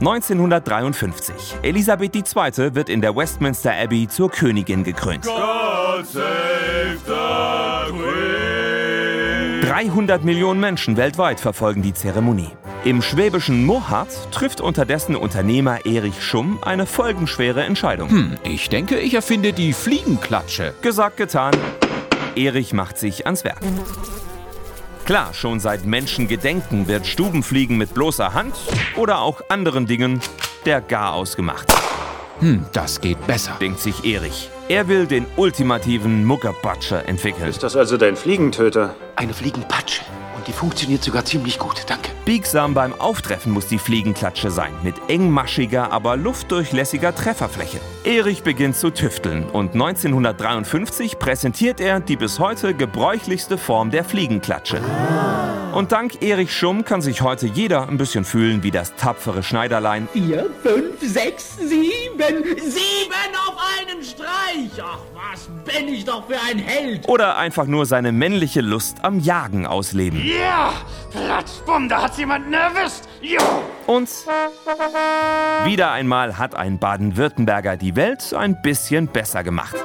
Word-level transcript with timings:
1953. 0.00 1.56
Elisabeth 1.62 2.14
II. 2.14 2.74
wird 2.74 2.88
in 2.88 3.00
der 3.00 3.16
Westminster 3.16 3.72
Abbey 3.72 4.06
zur 4.06 4.30
Königin 4.30 4.84
gekrönt. 4.84 5.24
God 5.24 6.06
save 6.06 6.98
the 7.04 7.92
Queen. 7.92 9.60
300 9.62 10.24
Millionen 10.24 10.60
Menschen 10.60 10.96
weltweit 10.96 11.40
verfolgen 11.40 11.82
die 11.82 11.92
Zeremonie. 11.92 12.50
Im 12.84 13.02
schwäbischen 13.02 13.66
Mohat 13.66 14.08
trifft 14.30 14.60
unterdessen 14.60 15.16
Unternehmer 15.16 15.84
Erich 15.84 16.22
Schumm 16.22 16.58
eine 16.62 16.86
folgenschwere 16.86 17.64
Entscheidung. 17.64 18.08
Hm, 18.08 18.36
ich 18.44 18.68
denke, 18.68 18.98
ich 19.00 19.14
erfinde 19.14 19.52
die 19.52 19.72
Fliegenklatsche. 19.72 20.74
Gesagt, 20.80 21.16
getan. 21.16 21.54
Erich 22.36 22.72
macht 22.72 22.98
sich 22.98 23.26
ans 23.26 23.44
Werk. 23.44 23.58
Klar, 25.08 25.32
schon 25.32 25.58
seit 25.58 25.86
Menschengedenken 25.86 26.86
wird 26.86 27.06
Stubenfliegen 27.06 27.78
mit 27.78 27.94
bloßer 27.94 28.34
Hand 28.34 28.54
oder 28.94 29.22
auch 29.22 29.40
anderen 29.48 29.86
Dingen 29.86 30.20
der 30.66 30.82
Garaus 30.82 31.34
gemacht, 31.34 31.72
Hm, 32.40 32.66
das 32.74 33.00
geht 33.00 33.26
besser. 33.26 33.56
denkt 33.58 33.80
sich 33.80 34.04
Erich. 34.04 34.50
Er 34.68 34.86
will 34.86 35.06
den 35.06 35.24
ultimativen 35.36 36.26
Muckerpatscher 36.26 37.08
entwickeln. 37.08 37.48
Ist 37.48 37.62
das 37.62 37.74
also 37.74 37.96
dein 37.96 38.16
Fliegentöter? 38.16 38.96
Eine 39.16 39.32
Fliegenpatsche. 39.32 40.02
Und 40.36 40.46
die 40.46 40.52
funktioniert 40.52 41.02
sogar 41.02 41.24
ziemlich 41.24 41.58
gut, 41.58 41.84
danke. 41.86 42.10
Biegsam 42.28 42.74
beim 42.74 42.92
Auftreffen 42.92 43.52
muss 43.52 43.68
die 43.68 43.78
Fliegenklatsche 43.78 44.50
sein, 44.50 44.74
mit 44.82 44.96
engmaschiger, 45.08 45.90
aber 45.92 46.18
luftdurchlässiger 46.18 47.14
Trefferfläche. 47.14 47.80
Erich 48.04 48.42
beginnt 48.42 48.76
zu 48.76 48.90
tüfteln 48.90 49.44
und 49.44 49.72
1953 49.72 51.18
präsentiert 51.18 51.80
er 51.80 52.00
die 52.00 52.16
bis 52.16 52.38
heute 52.38 52.74
gebräuchlichste 52.74 53.56
Form 53.56 53.90
der 53.90 54.04
Fliegenklatsche. 54.04 54.82
Und 55.72 55.92
dank 55.92 56.22
Erich 56.22 56.52
Schumm 56.52 56.84
kann 56.84 57.00
sich 57.00 57.22
heute 57.22 57.46
jeder 57.46 57.88
ein 57.88 57.96
bisschen 57.96 58.26
fühlen 58.26 58.62
wie 58.62 58.72
das 58.72 58.94
tapfere 58.96 59.42
Schneiderlein 59.42 60.06
Vier, 60.12 60.50
fünf, 60.62 61.00
sechs, 61.00 61.56
sieben. 61.56 62.44
Sieben 62.58 63.36
auf 63.46 63.47
einen 63.47 63.47
Streich. 63.47 63.47
Ach, 64.82 64.98
was 65.14 65.48
bin 65.64 65.88
ich 65.88 66.04
doch 66.04 66.26
für 66.26 66.36
ein 66.50 66.58
Held. 66.58 67.08
oder 67.08 67.36
einfach 67.36 67.66
nur 67.66 67.86
seine 67.86 68.12
männliche 68.12 68.60
Lust 68.60 68.98
am 69.02 69.18
Jagen 69.18 69.66
ausleben. 69.66 70.22
Ja, 70.24 70.72
Platzbumm, 71.10 71.88
da 71.88 72.02
hat's 72.02 72.18
jemanden 72.18 72.52
erwischt. 72.52 73.02
Jo. 73.20 73.40
Und 73.86 74.08
wieder 75.64 75.90
einmal 75.92 76.38
hat 76.38 76.54
ein 76.54 76.78
Baden-Württemberger 76.78 77.76
die 77.76 77.96
Welt 77.96 78.32
ein 78.34 78.60
bisschen 78.62 79.08
besser 79.08 79.42
gemacht. 79.42 79.76